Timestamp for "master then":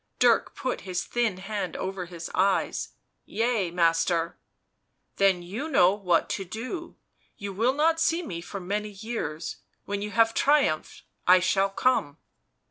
3.69-5.43